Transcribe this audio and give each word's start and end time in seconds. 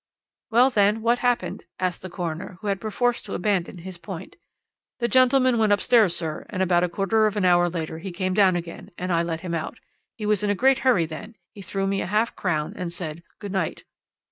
"'Well, 0.49 0.71
then, 0.71 1.03
what 1.03 1.19
happened?' 1.19 1.65
asked 1.79 2.01
the 2.01 2.09
coroner, 2.09 2.57
who 2.61 2.67
had 2.69 2.81
perforce 2.81 3.21
to 3.21 3.35
abandon 3.35 3.77
his 3.77 3.99
point. 3.99 4.35
"'The 4.97 5.07
gentleman 5.09 5.59
went 5.59 5.71
upstairs, 5.71 6.15
sir, 6.15 6.47
and 6.49 6.63
about 6.63 6.83
a 6.83 6.89
quarter 6.89 7.27
of 7.27 7.37
an 7.37 7.45
hour 7.45 7.69
later 7.69 7.99
he 7.99 8.11
come 8.11 8.33
down 8.33 8.55
again, 8.55 8.89
and 8.97 9.13
I 9.13 9.21
let 9.21 9.41
him 9.41 9.53
out. 9.53 9.77
He 10.17 10.25
was 10.25 10.41
in 10.41 10.49
a 10.49 10.55
great 10.55 10.79
hurry 10.79 11.05
then, 11.05 11.35
he 11.53 11.61
threw 11.61 11.85
me 11.85 12.01
a 12.01 12.07
half 12.07 12.35
crown 12.35 12.73
and 12.75 12.91
said: 12.91 13.21
"Good 13.37 13.51
night."' 13.51 13.83